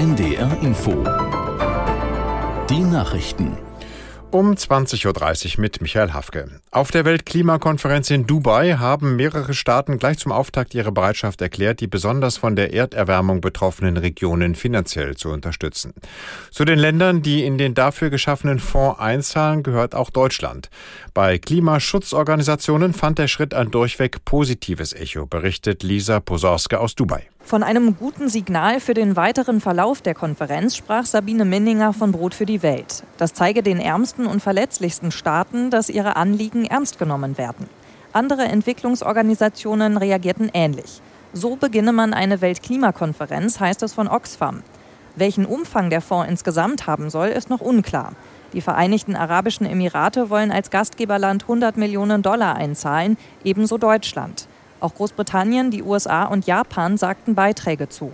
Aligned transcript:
NDR 0.00 0.56
Info. 0.62 1.04
Die 2.70 2.80
Nachrichten. 2.80 3.58
Um 4.30 4.54
20.30 4.54 5.56
Uhr 5.56 5.60
mit 5.60 5.82
Michael 5.82 6.14
Hafke. 6.14 6.48
Auf 6.70 6.90
der 6.90 7.04
Weltklimakonferenz 7.04 8.08
in 8.08 8.26
Dubai 8.26 8.76
haben 8.76 9.16
mehrere 9.16 9.52
Staaten 9.52 9.98
gleich 9.98 10.16
zum 10.16 10.32
Auftakt 10.32 10.74
ihre 10.74 10.90
Bereitschaft 10.90 11.42
erklärt, 11.42 11.80
die 11.80 11.86
besonders 11.86 12.38
von 12.38 12.56
der 12.56 12.72
Erderwärmung 12.72 13.42
betroffenen 13.42 13.98
Regionen 13.98 14.54
finanziell 14.54 15.18
zu 15.18 15.28
unterstützen. 15.28 15.92
Zu 16.50 16.64
den 16.64 16.78
Ländern, 16.78 17.20
die 17.20 17.44
in 17.44 17.58
den 17.58 17.74
dafür 17.74 18.08
geschaffenen 18.08 18.58
Fonds 18.58 19.00
einzahlen, 19.00 19.62
gehört 19.62 19.94
auch 19.94 20.08
Deutschland. 20.08 20.70
Bei 21.12 21.36
Klimaschutzorganisationen 21.36 22.94
fand 22.94 23.18
der 23.18 23.28
Schritt 23.28 23.52
ein 23.52 23.70
durchweg 23.70 24.24
positives 24.24 24.94
Echo, 24.94 25.26
berichtet 25.26 25.82
Lisa 25.82 26.20
Posorske 26.20 26.80
aus 26.80 26.94
Dubai. 26.94 27.29
Von 27.42 27.62
einem 27.64 27.96
guten 27.96 28.28
Signal 28.28 28.78
für 28.78 28.94
den 28.94 29.16
weiteren 29.16 29.60
Verlauf 29.60 30.02
der 30.02 30.14
Konferenz 30.14 30.76
sprach 30.76 31.04
Sabine 31.04 31.44
Minninger 31.44 31.92
von 31.92 32.12
Brot 32.12 32.34
für 32.34 32.46
die 32.46 32.62
Welt. 32.62 33.02
Das 33.16 33.34
zeige 33.34 33.62
den 33.62 33.80
ärmsten 33.80 34.26
und 34.26 34.40
verletzlichsten 34.40 35.10
Staaten, 35.10 35.70
dass 35.70 35.88
ihre 35.88 36.16
Anliegen 36.16 36.64
ernst 36.64 36.98
genommen 36.98 37.38
werden. 37.38 37.68
Andere 38.12 38.44
Entwicklungsorganisationen 38.44 39.96
reagierten 39.96 40.50
ähnlich. 40.52 41.00
So 41.32 41.56
beginne 41.56 41.92
man 41.92 42.14
eine 42.14 42.40
Weltklimakonferenz, 42.40 43.58
heißt 43.58 43.82
es 43.82 43.94
von 43.94 44.06
Oxfam. 44.08 44.62
Welchen 45.16 45.44
Umfang 45.44 45.90
der 45.90 46.00
Fonds 46.00 46.30
insgesamt 46.30 46.86
haben 46.86 47.10
soll, 47.10 47.28
ist 47.28 47.50
noch 47.50 47.60
unklar. 47.60 48.12
Die 48.52 48.60
Vereinigten 48.60 49.16
Arabischen 49.16 49.66
Emirate 49.66 50.30
wollen 50.30 50.50
als 50.50 50.70
Gastgeberland 50.70 51.42
100 51.42 51.76
Millionen 51.76 52.22
Dollar 52.22 52.56
einzahlen, 52.56 53.16
ebenso 53.44 53.78
Deutschland. 53.78 54.48
Auch 54.80 54.94
Großbritannien, 54.94 55.70
die 55.70 55.82
USA 55.82 56.24
und 56.24 56.46
Japan 56.46 56.96
sagten 56.96 57.34
Beiträge 57.34 57.88
zu. 57.88 58.12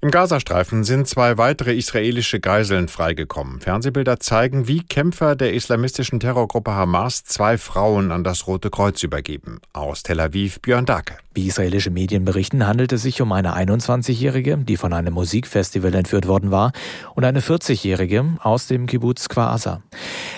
Im 0.00 0.10
Gazastreifen 0.10 0.84
sind 0.84 1.08
zwei 1.08 1.38
weitere 1.38 1.74
israelische 1.74 2.40
Geiseln 2.40 2.88
freigekommen. 2.88 3.60
Fernsehbilder 3.60 4.20
zeigen, 4.20 4.68
wie 4.68 4.82
Kämpfer 4.82 5.36
der 5.36 5.54
islamistischen 5.54 6.20
Terrorgruppe 6.20 6.72
Hamas 6.72 7.24
zwei 7.24 7.58
Frauen 7.58 8.12
an 8.12 8.24
das 8.24 8.46
Rote 8.46 8.70
Kreuz 8.70 9.02
übergeben. 9.02 9.60
Aus 9.72 10.02
Tel 10.02 10.20
Aviv 10.20 10.60
Björn 10.60 10.86
Dake. 10.86 11.16
Wie 11.32 11.46
israelische 11.46 11.90
Medien 11.90 12.24
berichten, 12.24 12.66
handelt 12.66 12.92
es 12.92 13.02
sich 13.02 13.22
um 13.22 13.30
eine 13.30 13.56
21-Jährige, 13.56 14.58
die 14.58 14.76
von 14.76 14.92
einem 14.92 15.14
Musikfestival 15.14 15.94
entführt 15.94 16.26
worden 16.26 16.50
war, 16.50 16.72
und 17.14 17.24
eine 17.24 17.40
40-Jährige 17.40 18.24
aus 18.42 18.66
dem 18.66 18.86
Kibbutz 18.86 19.28
Kwasa. 19.28 19.80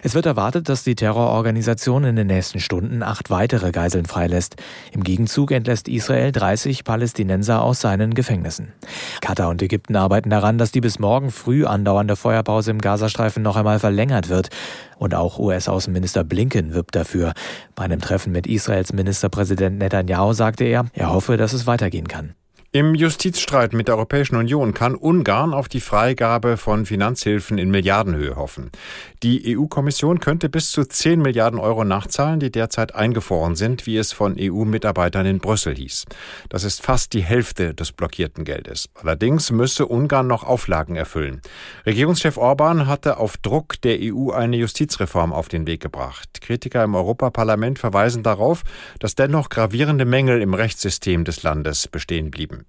Es 0.03 0.15
wird 0.15 0.27
erwartet, 0.27 0.69
dass 0.69 0.85
die 0.85 0.95
Terrororganisation 0.95 2.05
in 2.05 2.17
den 2.17 2.27
nächsten 2.27 2.61
Stunden 2.61 3.03
acht 3.03 3.31
weitere 3.31 3.73
Geiseln 3.73 4.05
freilässt. 4.05 4.57
Im 4.93 5.03
Gegenzug 5.03 5.51
entlässt 5.53 5.89
Israel 5.89 6.31
30 6.31 6.85
Palästinenser 6.85 7.63
aus 7.63 7.81
seinen 7.81 8.13
Gefängnissen. 8.13 8.75
Katar 9.23 9.49
und 9.49 9.63
Ägypten 9.63 9.97
arbeiten 9.97 10.29
daran, 10.29 10.59
dass 10.59 10.73
die 10.73 10.83
bis 10.83 10.99
morgen 10.99 11.31
früh 11.31 11.65
andauernde 11.65 12.17
Feuerpause 12.17 12.73
im 12.73 12.81
Gazastreifen 12.81 13.43
noch 13.43 13.57
einmal 13.57 13.79
verlängert 13.79 14.29
wird. 14.29 14.51
Und 14.99 15.15
auch 15.15 15.39
US-Außenminister 15.39 16.25
Blinken 16.25 16.75
wirbt 16.75 16.95
dafür. 16.95 17.33
Bei 17.75 17.85
einem 17.85 18.01
Treffen 18.01 18.33
mit 18.33 18.47
Israels 18.47 18.93
Ministerpräsident 18.93 19.79
Netanyahu 19.79 20.33
sagte 20.35 20.65
er, 20.65 20.87
er 20.93 21.11
hoffe, 21.11 21.37
dass 21.37 21.53
es 21.53 21.67
weitergehen 21.67 22.09
kann. 22.09 22.35
Im 22.75 22.95
Justizstreit 22.95 23.75
mit 23.75 23.89
der 23.89 23.97
Europäischen 23.97 24.37
Union 24.37 24.73
kann 24.73 24.95
Ungarn 24.95 25.53
auf 25.53 25.69
die 25.69 25.79
Freigabe 25.79 26.57
von 26.57 26.87
Finanzhilfen 26.87 27.59
in 27.59 27.71
Milliardenhöhe 27.71 28.35
hoffen. 28.35 28.71
Die 29.23 29.59
EU-Kommission 29.59 30.21
könnte 30.21 30.49
bis 30.49 30.71
zu 30.71 30.87
10 30.87 31.21
Milliarden 31.21 31.61
Euro 31.61 31.85
nachzahlen, 31.85 32.41
die 32.41 32.51
derzeit 32.51 32.95
eingefroren 32.95 33.57
sind, 33.57 33.85
wie 33.85 33.99
es 33.99 34.15
von 34.15 34.37
EU-Mitarbeitern 34.41 35.27
in 35.27 35.39
Brüssel 35.39 35.75
hieß. 35.75 36.07
Das 36.49 36.65
ist 36.65 36.81
fast 36.81 37.13
die 37.13 37.21
Hälfte 37.21 37.75
des 37.75 37.93
blockierten 37.93 38.47
Geldes. 38.47 38.89
Allerdings 38.95 39.51
müsse 39.51 39.85
Ungarn 39.85 40.27
noch 40.27 40.43
Auflagen 40.43 40.97
erfüllen. 40.97 41.43
Regierungschef 41.85 42.39
Orban 42.39 42.87
hatte 42.87 43.19
auf 43.19 43.37
Druck 43.37 43.83
der 43.83 43.99
EU 44.01 44.31
eine 44.31 44.57
Justizreform 44.57 45.35
auf 45.35 45.51
den 45.51 45.67
Weg 45.67 45.83
gebracht. 45.83 46.41
Kritiker 46.41 46.83
im 46.85 46.95
Europaparlament 46.95 47.79
verweisen 47.79 48.23
darauf, 48.23 48.63
dass 48.99 49.15
dennoch 49.15 49.51
gravierende 49.51 50.07
Mängel 50.07 50.41
im 50.41 50.55
Rechtssystem 50.55 51.27
des 51.27 51.43
Landes 51.43 51.87
bestehen 51.87 52.31
blieben. 52.31 52.62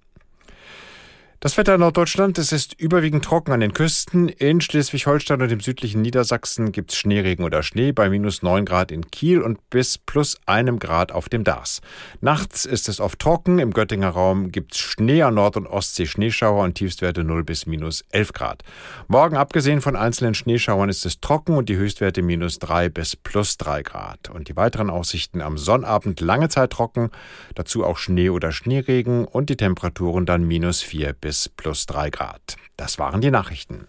Das 1.44 1.58
Wetter 1.58 1.74
in 1.74 1.80
Norddeutschland, 1.80 2.38
es 2.38 2.52
ist 2.52 2.80
überwiegend 2.80 3.22
trocken 3.22 3.52
an 3.52 3.60
den 3.60 3.74
Küsten. 3.74 4.30
In 4.30 4.62
Schleswig-Holstein 4.62 5.42
und 5.42 5.52
im 5.52 5.60
südlichen 5.60 6.00
Niedersachsen 6.00 6.72
gibt 6.72 6.92
es 6.92 6.96
Schneeregen 6.96 7.44
oder 7.44 7.62
Schnee 7.62 7.92
bei 7.92 8.08
minus 8.08 8.42
9 8.42 8.64
Grad 8.64 8.90
in 8.90 9.10
Kiel 9.10 9.42
und 9.42 9.58
bis 9.68 9.98
plus 9.98 10.38
einem 10.46 10.78
Grad 10.78 11.12
auf 11.12 11.28
dem 11.28 11.44
Dars. 11.44 11.82
Nachts 12.22 12.64
ist 12.64 12.88
es 12.88 12.98
oft 12.98 13.18
trocken. 13.18 13.58
Im 13.58 13.74
Göttinger 13.74 14.08
Raum 14.08 14.52
gibt 14.52 14.72
es 14.72 14.78
Schnee 14.78 15.20
an 15.20 15.34
Nord- 15.34 15.58
und 15.58 15.66
Ostsee 15.66 16.06
Schneeschauer 16.06 16.64
und 16.64 16.76
Tiefstwerte 16.76 17.24
0 17.24 17.44
bis 17.44 17.66
minus 17.66 18.04
11 18.08 18.32
Grad. 18.32 18.62
Morgen, 19.08 19.36
abgesehen 19.36 19.82
von 19.82 19.96
einzelnen 19.96 20.32
Schneeschauern, 20.32 20.88
ist 20.88 21.04
es 21.04 21.20
trocken 21.20 21.58
und 21.58 21.68
die 21.68 21.76
Höchstwerte 21.76 22.22
minus 22.22 22.58
3 22.58 22.88
bis 22.88 23.16
plus 23.16 23.58
3 23.58 23.82
Grad. 23.82 24.30
Und 24.30 24.48
die 24.48 24.56
weiteren 24.56 24.88
Aussichten 24.88 25.42
am 25.42 25.58
Sonnabend 25.58 26.22
lange 26.22 26.48
Zeit 26.48 26.70
trocken, 26.70 27.10
dazu 27.54 27.84
auch 27.84 27.98
Schnee 27.98 28.30
oder 28.30 28.50
Schneeregen 28.50 29.26
und 29.26 29.50
die 29.50 29.58
Temperaturen 29.58 30.24
dann 30.24 30.48
minus 30.48 30.80
4 30.80 31.12
bis 31.12 31.33
bis 31.34 31.48
plus 31.48 31.86
drei 31.86 32.10
Grad. 32.10 32.56
Das 32.76 33.00
waren 33.00 33.20
die 33.20 33.32
Nachrichten. 33.32 33.88